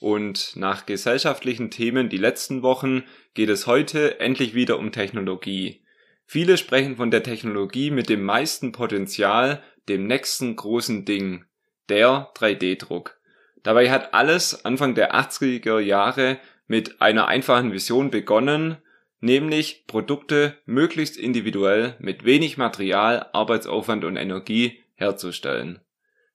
[0.00, 5.82] und nach gesellschaftlichen Themen die letzten Wochen geht es heute endlich wieder um Technologie.
[6.24, 11.44] Viele sprechen von der Technologie mit dem meisten Potenzial, dem nächsten großen Ding,
[11.88, 13.18] der 3D-Druck.
[13.62, 18.76] Dabei hat alles Anfang der 80er Jahre mit einer einfachen Vision begonnen,
[19.20, 25.80] nämlich Produkte möglichst individuell mit wenig Material, Arbeitsaufwand und Energie herzustellen.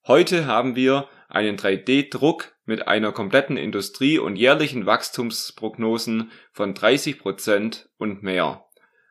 [0.06, 7.90] Heute haben wir einen 3D-Druck mit einer kompletten Industrie und jährlichen Wachstumsprognosen von 30 Prozent
[7.98, 8.66] und mehr.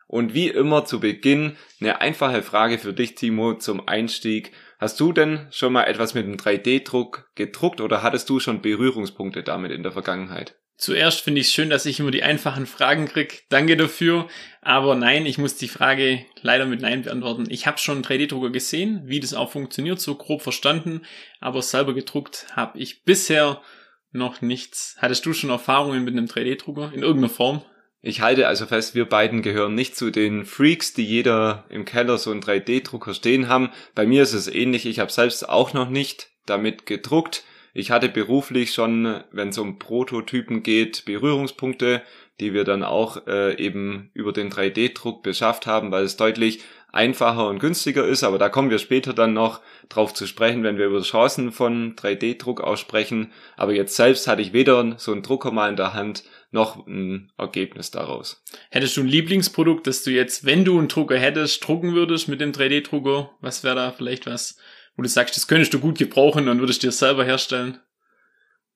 [0.07, 4.53] Und wie immer zu Beginn eine einfache Frage für dich, Timo, zum Einstieg.
[4.79, 9.43] Hast du denn schon mal etwas mit dem 3D-Druck gedruckt oder hattest du schon Berührungspunkte
[9.43, 10.59] damit in der Vergangenheit?
[10.83, 13.45] Zuerst finde ich es schön, dass ich immer die einfachen Fragen krieg.
[13.51, 14.27] Danke dafür.
[14.63, 17.47] Aber nein, ich muss die Frage leider mit Nein beantworten.
[17.49, 21.03] Ich habe schon 3D-Drucker gesehen, wie das auch funktioniert, so grob verstanden.
[21.39, 23.63] Aber selber gedruckt habe ich bisher
[24.11, 24.97] noch nichts.
[24.99, 27.65] Hattest du schon Erfahrungen mit einem 3D-Drucker in irgendeiner Form?
[28.01, 32.19] Ich halte also fest, wir beiden gehören nicht zu den Freaks, die jeder im Keller
[32.19, 33.71] so einen 3D-Drucker stehen haben.
[33.95, 34.87] Bei mir ist es ähnlich.
[34.87, 37.45] Ich habe selbst auch noch nicht damit gedruckt.
[37.73, 42.03] Ich hatte beruflich schon, wenn es um Prototypen geht, Berührungspunkte,
[42.41, 46.61] die wir dann auch äh, eben über den 3D-Druck beschafft haben, weil es deutlich
[46.93, 50.77] einfacher und günstiger ist, aber da kommen wir später dann noch drauf zu sprechen, wenn
[50.77, 53.33] wir über Chancen von 3D-Druck aussprechen.
[53.57, 57.33] Aber jetzt selbst hatte ich weder so einen Drucker mal in der Hand, noch ein
[57.39, 58.45] Ergebnis daraus.
[58.71, 62.43] Hättest du ein Lieblingsprodukt, das du jetzt, wenn du einen Drucker hättest, drucken würdest mit
[62.43, 63.31] dem 3D-Drucker?
[63.41, 64.59] Was wäre da vielleicht was,
[65.03, 67.79] du sagst, das könntest du gut gebrauchen und würdest dir selber herstellen?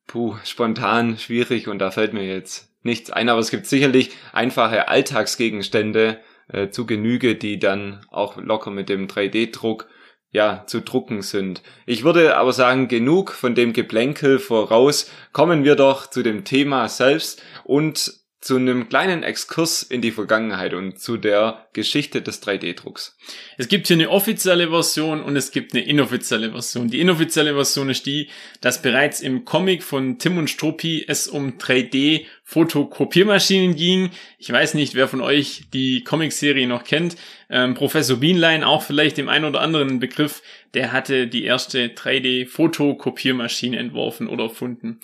[0.07, 4.89] Puh, spontan schwierig und da fällt mir jetzt nichts ein, aber es gibt sicherlich einfache
[4.89, 9.89] Alltagsgegenstände äh, zu Genüge, die dann auch locker mit dem 3D-Druck
[10.31, 11.63] ja, zu drucken sind.
[11.87, 16.89] Ich würde aber sagen, genug von dem Geplänkel voraus, kommen wir doch zu dem Thema
[16.89, 23.19] selbst und zu einem kleinen Exkurs in die Vergangenheit und zu der Geschichte des 3D-Drucks.
[23.59, 26.89] Es gibt hier eine offizielle Version und es gibt eine inoffizielle Version.
[26.89, 28.29] Die inoffizielle Version ist die,
[28.61, 34.11] dass bereits im Comic von Tim und Struppi es um 3D-Fotokopiermaschinen ging.
[34.39, 37.17] Ich weiß nicht, wer von euch die Comicserie noch kennt.
[37.51, 40.41] Ähm, Professor Beanline, auch vielleicht dem einen oder anderen Begriff,
[40.73, 45.01] der hatte die erste 3D-Fotokopiermaschine entworfen oder erfunden.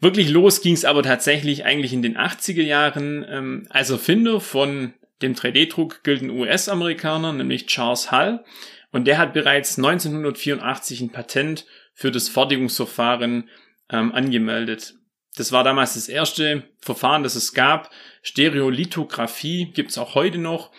[0.00, 3.26] Wirklich los ging es aber tatsächlich eigentlich in den 80er Jahren.
[3.28, 8.44] Ähm, als Erfinder von dem 3D-Druck gilt ein US-Amerikaner, nämlich Charles Hull.
[8.92, 13.48] Und der hat bereits 1984 ein Patent für das Fertigungsverfahren
[13.90, 14.94] ähm, angemeldet.
[15.36, 17.90] Das war damals das erste Verfahren, das es gab.
[18.22, 20.70] Stereolithografie gibt's auch heute noch.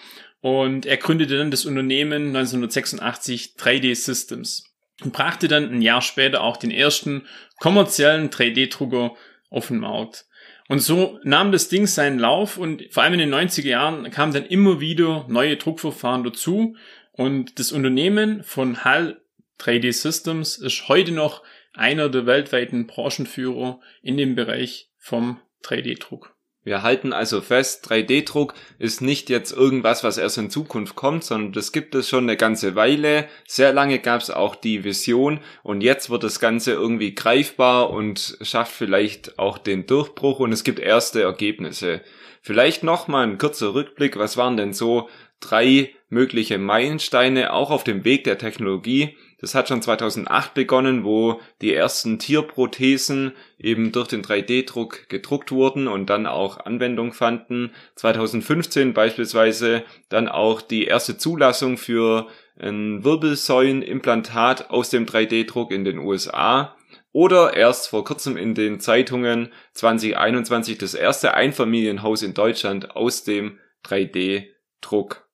[0.42, 4.69] Und er gründete dann das Unternehmen 1986 3D Systems
[5.04, 7.26] und brachte dann ein Jahr später auch den ersten
[7.60, 9.16] kommerziellen 3D-Drucker
[9.50, 10.26] auf den Markt.
[10.68, 14.34] Und so nahm das Ding seinen Lauf und vor allem in den 90er Jahren kamen
[14.34, 16.76] dann immer wieder neue Druckverfahren dazu
[17.12, 19.20] und das Unternehmen von HAL
[19.60, 21.44] 3D Systems ist heute noch
[21.74, 26.36] einer der weltweiten Branchenführer in dem Bereich vom 3D-Druck.
[26.66, 31.54] Wir halten also fest, 3D-Druck ist nicht jetzt irgendwas, was erst in Zukunft kommt, sondern
[31.54, 33.28] das gibt es schon eine ganze Weile.
[33.48, 38.38] Sehr lange gab es auch die Vision und jetzt wird das Ganze irgendwie greifbar und
[38.42, 42.02] schafft vielleicht auch den Durchbruch und es gibt erste Ergebnisse.
[42.42, 45.10] Vielleicht nochmal ein kurzer Rückblick, was waren denn so
[45.40, 51.40] drei mögliche Meilensteine auch auf dem Weg der Technologie, das hat schon 2008 begonnen, wo
[51.62, 57.72] die ersten Tierprothesen eben durch den 3D-Druck gedruckt wurden und dann auch Anwendung fanden.
[57.96, 62.28] 2015 beispielsweise dann auch die erste Zulassung für
[62.60, 66.76] ein Wirbelsäulenimplantat aus dem 3D-Druck in den USA.
[67.12, 73.58] Oder erst vor kurzem in den Zeitungen 2021 das erste Einfamilienhaus in Deutschland aus dem
[73.86, 75.28] 3D-Druck.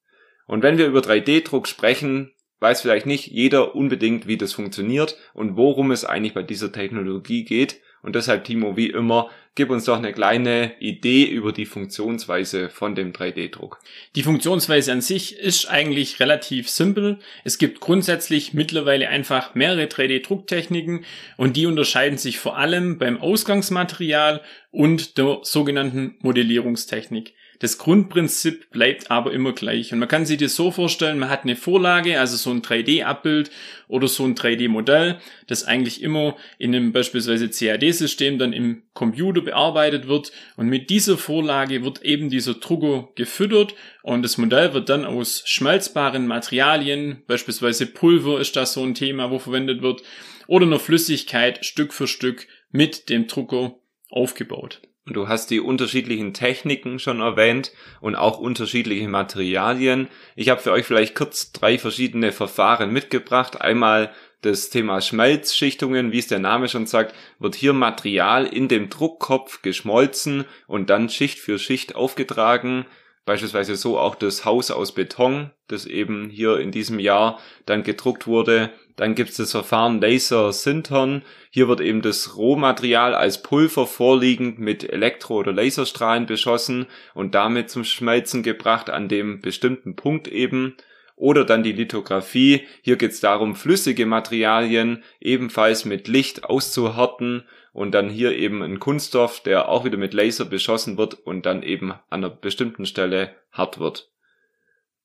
[0.45, 5.57] Und wenn wir über 3D-Druck sprechen, weiß vielleicht nicht jeder unbedingt, wie das funktioniert und
[5.57, 7.81] worum es eigentlich bei dieser Technologie geht.
[8.01, 12.93] Und deshalb, Timo, wie immer, gib uns doch eine kleine Idee über die Funktionsweise von
[12.93, 13.79] dem 3D-Druck.
[14.15, 17.17] Die Funktionsweise an sich ist eigentlich relativ simpel.
[17.43, 21.03] Es gibt grundsätzlich mittlerweile einfach mehrere 3D-Drucktechniken
[21.37, 27.33] und die unterscheiden sich vor allem beim Ausgangsmaterial und der sogenannten Modellierungstechnik.
[27.59, 29.93] Das Grundprinzip bleibt aber immer gleich.
[29.93, 33.49] Und man kann sich das so vorstellen, man hat eine Vorlage, also so ein 3D-Abbild
[33.87, 40.07] oder so ein 3D-Modell, das eigentlich immer in einem beispielsweise CAD-System dann im Computer bearbeitet
[40.07, 40.31] wird.
[40.57, 45.43] Und mit dieser Vorlage wird eben dieser Drucker gefüttert und das Modell wird dann aus
[45.45, 50.03] schmelzbaren Materialien, beispielsweise Pulver ist das so ein Thema, wo verwendet wird,
[50.47, 53.75] oder einer Flüssigkeit Stück für Stück mit dem Drucker
[54.09, 54.81] aufgebaut.
[55.07, 57.71] Du hast die unterschiedlichen Techniken schon erwähnt
[58.01, 60.07] und auch unterschiedliche Materialien.
[60.35, 63.61] Ich habe für euch vielleicht kurz drei verschiedene Verfahren mitgebracht.
[63.61, 64.11] Einmal
[64.41, 69.61] das Thema Schmelzschichtungen, wie es der Name schon sagt, wird hier Material in dem Druckkopf
[69.61, 72.87] geschmolzen und dann Schicht für Schicht aufgetragen.
[73.25, 78.27] Beispielsweise so auch das Haus aus Beton, das eben hier in diesem Jahr dann gedruckt
[78.27, 78.69] wurde.
[78.95, 81.23] Dann gibt es das Verfahren Laser Sintern.
[81.49, 86.85] Hier wird eben das Rohmaterial als Pulver vorliegend mit Elektro- oder Laserstrahlen beschossen
[87.15, 90.75] und damit zum Schmelzen gebracht an dem bestimmten Punkt eben.
[91.17, 92.67] Oder dann die Lithografie.
[92.83, 97.43] Hier geht es darum, flüssige Materialien ebenfalls mit Licht auszuhärten
[97.75, 101.61] und dann hier eben ein Kunststoff, der auch wieder mit Laser beschossen wird und dann
[101.61, 104.09] eben an einer bestimmten Stelle hart wird.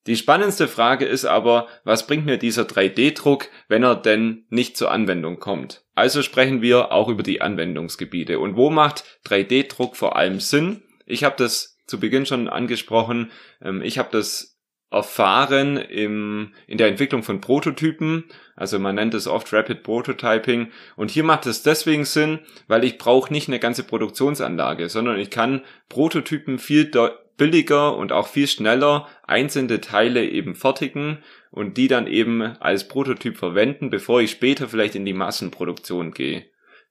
[0.06, 4.92] Die spannendste Frage ist aber, was bringt mir dieser 3D-Druck, wenn er denn nicht zur
[4.92, 5.84] Anwendung kommt?
[5.96, 8.38] Also sprechen wir auch über die Anwendungsgebiete.
[8.38, 10.82] Und wo macht 3D-Druck vor allem Sinn?
[11.06, 13.32] Ich habe das zu Beginn schon angesprochen.
[13.60, 14.59] Ähm, ich habe das
[14.90, 18.24] erfahren im, in der Entwicklung von Prototypen.
[18.56, 20.72] Also man nennt es oft Rapid Prototyping.
[20.96, 25.30] Und hier macht es deswegen Sinn, weil ich brauche nicht eine ganze Produktionsanlage, sondern ich
[25.30, 26.90] kann Prototypen viel
[27.36, 31.18] billiger und auch viel schneller einzelne Teile eben fertigen
[31.50, 36.46] und die dann eben als Prototyp verwenden, bevor ich später vielleicht in die Massenproduktion gehe.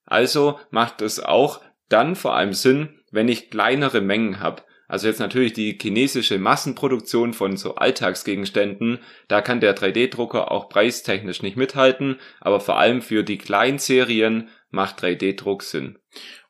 [0.06, 4.64] Also macht es auch dann vor allem Sinn, wenn ich kleinere Mengen habe.
[4.90, 8.98] Also jetzt natürlich die chinesische Massenproduktion von so Alltagsgegenständen,
[9.28, 15.04] da kann der 3D-Drucker auch preistechnisch nicht mithalten, aber vor allem für die Kleinserien macht
[15.04, 16.00] 3D-Druck Sinn.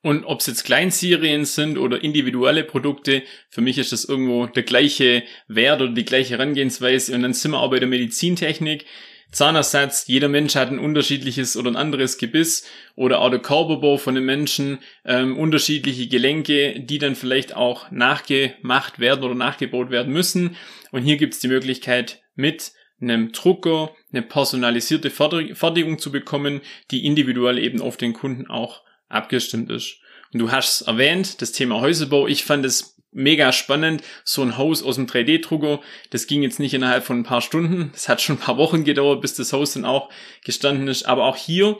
[0.01, 4.63] Und ob es jetzt Kleinserien sind oder individuelle Produkte, für mich ist das irgendwo der
[4.63, 7.13] gleiche Wert oder die gleiche Herangehensweise.
[7.13, 8.85] Und dann sind wir auch bei der Medizintechnik.
[9.31, 12.65] Zahnersatz, jeder Mensch hat ein unterschiedliches oder ein anderes Gebiss
[12.95, 18.99] oder auch der Körperbau von den Menschen, ähm, unterschiedliche Gelenke, die dann vielleicht auch nachgemacht
[18.99, 20.55] werden oder nachgebaut werden müssen.
[20.91, 22.71] Und hier gibt es die Möglichkeit mit
[23.01, 26.61] einem Drucker eine personalisierte Fertigung zu bekommen,
[26.91, 29.97] die individuell eben auf den Kunden auch abgestimmt ist.
[30.33, 32.27] Und du hast erwähnt, das Thema Häuserbau.
[32.27, 34.03] Ich fand es mega spannend.
[34.23, 37.89] So ein Haus aus dem 3D-Drucker, das ging jetzt nicht innerhalb von ein paar Stunden.
[37.93, 40.09] Das hat schon ein paar Wochen gedauert, bis das Haus dann auch
[40.43, 41.03] gestanden ist.
[41.03, 41.77] Aber auch hier,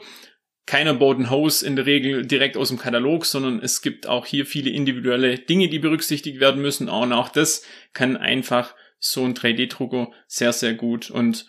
[0.66, 4.26] keiner baut ein Haus in der Regel direkt aus dem Katalog, sondern es gibt auch
[4.26, 6.88] hier viele individuelle Dinge, die berücksichtigt werden müssen.
[6.88, 11.10] Und auch das kann einfach so ein 3D-Drucker sehr, sehr gut.
[11.10, 11.46] Und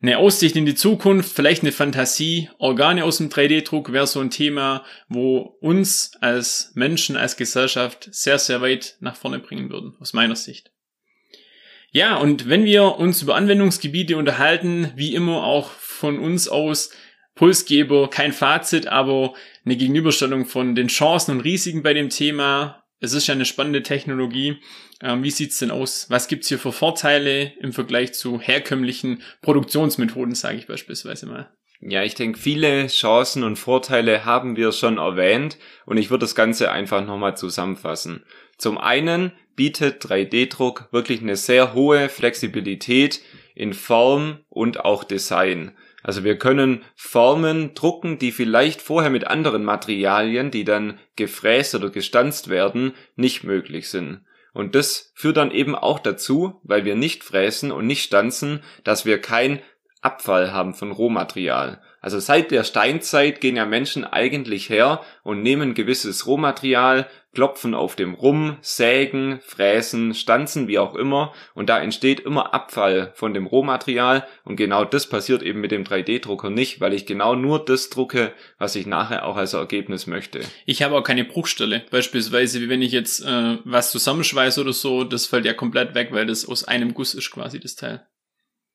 [0.00, 4.30] eine Aussicht in die Zukunft, vielleicht eine Fantasie, Organe aus dem 3D-Druck wäre so ein
[4.30, 10.12] Thema, wo uns als Menschen, als Gesellschaft sehr, sehr weit nach vorne bringen würden, aus
[10.12, 10.70] meiner Sicht.
[11.90, 16.90] Ja, und wenn wir uns über Anwendungsgebiete unterhalten, wie immer auch von uns aus,
[17.34, 19.32] Pulsgeber, kein Fazit, aber
[19.64, 22.77] eine Gegenüberstellung von den Chancen und Risiken bei dem Thema.
[23.00, 24.58] Es ist ja eine spannende Technologie
[25.02, 26.06] ähm, wie sieht's denn aus?
[26.10, 31.50] Was gibt's hier für Vorteile im Vergleich zu herkömmlichen Produktionsmethoden, sage ich beispielsweise mal?
[31.80, 36.34] Ja, ich denke, viele Chancen und Vorteile haben wir schon erwähnt und ich würde das
[36.34, 38.24] Ganze einfach nochmal zusammenfassen.
[38.56, 43.20] Zum einen bietet 3D-Druck wirklich eine sehr hohe Flexibilität
[43.54, 45.76] in Form und auch Design.
[46.02, 51.90] Also wir können Formen drucken, die vielleicht vorher mit anderen Materialien, die dann gefräst oder
[51.90, 54.24] gestanzt werden, nicht möglich sind.
[54.52, 59.04] Und das führt dann eben auch dazu, weil wir nicht fräsen und nicht stanzen, dass
[59.04, 59.60] wir kein
[60.00, 61.82] Abfall haben von Rohmaterial.
[62.00, 67.94] Also seit der Steinzeit gehen ja Menschen eigentlich her und nehmen gewisses Rohmaterial, klopfen auf
[67.94, 73.46] dem rum, sägen, fräsen, stanzen, wie auch immer, und da entsteht immer Abfall von dem
[73.46, 77.90] Rohmaterial und genau das passiert eben mit dem 3D-Drucker nicht, weil ich genau nur das
[77.90, 80.40] drucke, was ich nachher auch als Ergebnis möchte.
[80.66, 85.04] Ich habe auch keine Bruchstelle, beispielsweise wie wenn ich jetzt äh, was zusammenschweiße oder so,
[85.04, 88.06] das fällt ja komplett weg, weil das aus einem Guss ist quasi das Teil.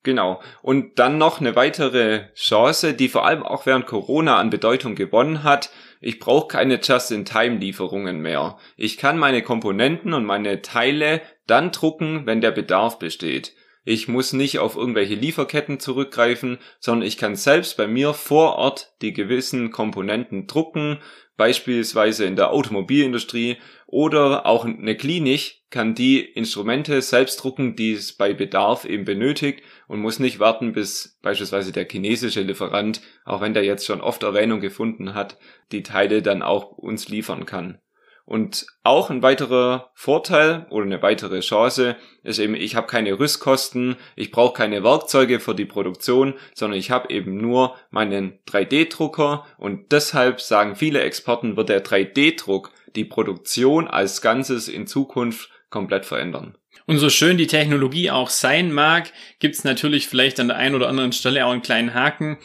[0.03, 0.41] Genau.
[0.61, 5.43] Und dann noch eine weitere Chance, die vor allem auch während Corona an Bedeutung gewonnen
[5.43, 5.71] hat.
[6.01, 8.57] Ich brauche keine Just-in-Time-Lieferungen mehr.
[8.75, 13.55] Ich kann meine Komponenten und meine Teile dann drucken, wenn der Bedarf besteht.
[13.85, 18.93] Ich muss nicht auf irgendwelche Lieferketten zurückgreifen, sondern ich kann selbst bei mir vor Ort
[19.01, 20.99] die gewissen Komponenten drucken,
[21.35, 23.57] beispielsweise in der Automobilindustrie
[23.93, 29.61] oder auch eine Klinik kann die Instrumente selbst drucken, die es bei Bedarf eben benötigt
[29.87, 34.23] und muss nicht warten, bis beispielsweise der chinesische Lieferant, auch wenn der jetzt schon oft
[34.23, 35.37] Erwähnung gefunden hat,
[35.71, 37.77] die Teile dann auch uns liefern kann.
[38.25, 43.97] Und auch ein weiterer Vorteil oder eine weitere Chance ist eben, ich habe keine Rüstkosten,
[44.15, 49.91] ich brauche keine Werkzeuge für die Produktion, sondern ich habe eben nur meinen 3D-Drucker und
[49.91, 56.55] deshalb sagen viele Experten, wird der 3D-Druck die Produktion als Ganzes in Zukunft komplett verändern.
[56.85, 60.75] Und so schön die Technologie auch sein mag, gibt es natürlich vielleicht an der einen
[60.75, 62.37] oder anderen Stelle auch einen kleinen Haken.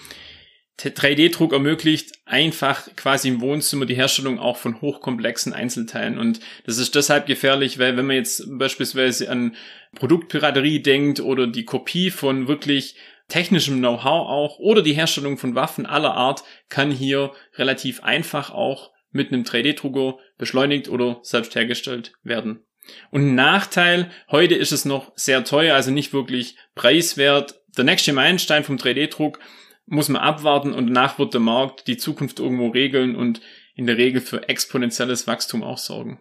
[0.80, 6.18] 3D-Druck ermöglicht einfach quasi im Wohnzimmer die Herstellung auch von hochkomplexen Einzelteilen.
[6.18, 9.56] Und das ist deshalb gefährlich, weil wenn man jetzt beispielsweise an
[9.96, 12.94] Produktpiraterie denkt oder die Kopie von wirklich
[13.26, 18.92] technischem Know-how auch oder die Herstellung von Waffen aller Art kann hier relativ einfach auch
[19.10, 22.64] mit einem 3D-Drucker beschleunigt oder selbst hergestellt werden.
[23.10, 27.60] Und Nachteil, heute ist es noch sehr teuer, also nicht wirklich preiswert.
[27.76, 29.38] Der nächste Meilenstein vom 3D-Druck
[29.86, 33.40] muss man abwarten und danach wird der Markt die Zukunft irgendwo regeln und
[33.74, 36.20] in der Regel für exponentielles Wachstum auch sorgen.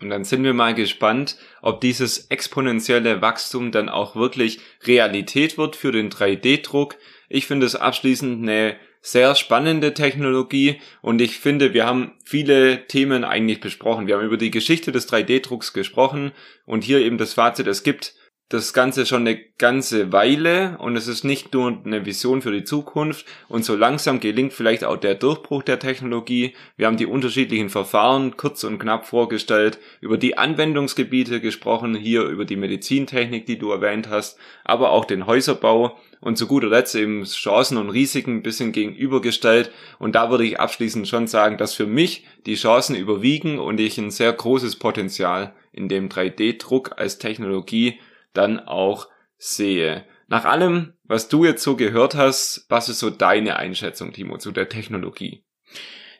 [0.00, 5.74] Und dann sind wir mal gespannt, ob dieses exponentielle Wachstum dann auch wirklich Realität wird
[5.74, 6.96] für den 3D-Druck.
[7.28, 8.76] Ich finde es abschließend eine
[9.06, 14.08] sehr spannende Technologie und ich finde, wir haben viele Themen eigentlich besprochen.
[14.08, 16.32] Wir haben über die Geschichte des 3D-Drucks gesprochen
[16.64, 18.15] und hier eben das Fazit, es gibt
[18.48, 22.62] das Ganze schon eine ganze Weile und es ist nicht nur eine Vision für die
[22.62, 26.54] Zukunft und so langsam gelingt vielleicht auch der Durchbruch der Technologie.
[26.76, 32.44] Wir haben die unterschiedlichen Verfahren kurz und knapp vorgestellt, über die Anwendungsgebiete gesprochen, hier über
[32.44, 37.24] die Medizintechnik, die du erwähnt hast, aber auch den Häuserbau und zu guter Letzt eben
[37.24, 41.86] Chancen und Risiken ein bisschen gegenübergestellt und da würde ich abschließend schon sagen, dass für
[41.86, 47.98] mich die Chancen überwiegen und ich ein sehr großes Potenzial in dem 3D-Druck als Technologie
[48.36, 50.04] dann auch sehe.
[50.28, 54.50] Nach allem, was du jetzt so gehört hast, was ist so deine Einschätzung, Timo, zu
[54.50, 55.44] der Technologie?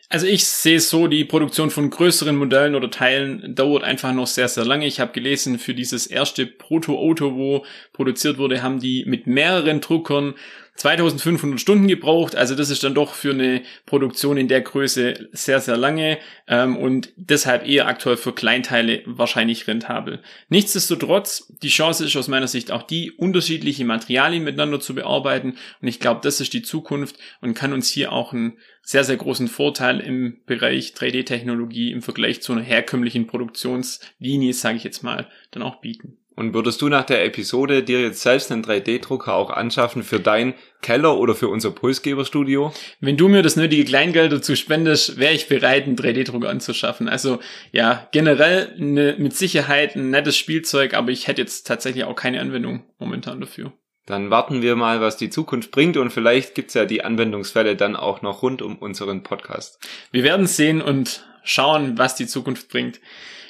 [0.09, 4.47] Also ich sehe so, die Produktion von größeren Modellen oder Teilen dauert einfach noch sehr,
[4.47, 4.87] sehr lange.
[4.87, 10.35] Ich habe gelesen, für dieses erste Proto-Auto, wo produziert wurde, haben die mit mehreren Druckern
[10.77, 12.37] 2500 Stunden gebraucht.
[12.37, 16.77] Also das ist dann doch für eine Produktion in der Größe sehr, sehr lange ähm,
[16.77, 20.21] und deshalb eher aktuell für Kleinteile wahrscheinlich rentabel.
[20.49, 25.89] Nichtsdestotrotz, die Chance ist aus meiner Sicht auch die, unterschiedliche Materialien miteinander zu bearbeiten und
[25.89, 29.49] ich glaube, das ist die Zukunft und kann uns hier auch einen sehr, sehr großen
[29.49, 35.63] Vorteil im Bereich 3D-Technologie im Vergleich zu einer herkömmlichen Produktionslinie, sage ich jetzt mal, dann
[35.63, 36.19] auch bieten.
[36.37, 40.53] Und würdest du nach der Episode dir jetzt selbst einen 3D-Drucker auch anschaffen für dein
[40.83, 42.75] Keller oder für unser Pulsgeberstudio?
[43.01, 47.09] Wenn du mir das nötige Kleingeld dazu spendest, wäre ich bereit, einen 3D-Drucker anzuschaffen.
[47.09, 47.41] Also
[47.73, 52.41] ja, generell ne, mit Sicherheit ein nettes Spielzeug, aber ich hätte jetzt tatsächlich auch keine
[52.43, 53.73] Anwendung momentan dafür.
[54.05, 57.97] Dann warten wir mal, was die Zukunft bringt und vielleicht gibt's ja die Anwendungsfälle dann
[57.97, 59.81] auch noch rund um unseren Podcast.
[60.13, 63.01] Wir werden sehen und schauen, was die Zukunft bringt.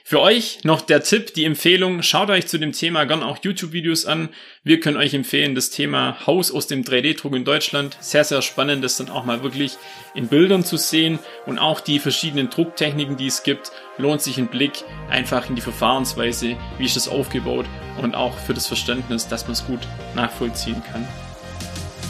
[0.08, 4.06] Für euch noch der Tipp, die Empfehlung, schaut euch zu dem Thema gern auch YouTube-Videos
[4.06, 4.28] an.
[4.62, 7.96] Wir können euch empfehlen, das Thema Haus aus dem 3D-Druck in Deutschland.
[7.98, 9.78] Sehr, sehr spannend, das dann auch mal wirklich
[10.14, 14.46] in Bildern zu sehen und auch die verschiedenen Drucktechniken, die es gibt, lohnt sich ein
[14.46, 17.66] Blick einfach in die Verfahrensweise, wie ist das aufgebaut
[18.00, 19.80] und auch für das Verständnis, dass man es gut
[20.14, 21.04] nachvollziehen kann.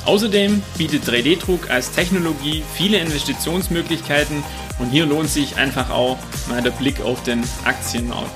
[0.06, 4.42] Außerdem bietet 3D-Druck als Technologie viele Investitionsmöglichkeiten
[4.78, 6.16] und hier lohnt sich einfach auch
[6.48, 8.30] mal der Blick auf den Aktienmarkt.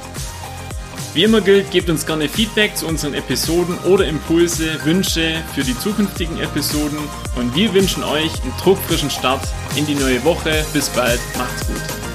[1.15, 5.79] Wie immer gilt, gebt uns gerne Feedback zu unseren Episoden oder Impulse, Wünsche für die
[5.79, 6.99] zukünftigen Episoden
[7.37, 9.43] und wir wünschen euch einen druckfrischen Start
[9.77, 10.65] in die neue Woche.
[10.73, 12.10] Bis bald, macht's gut.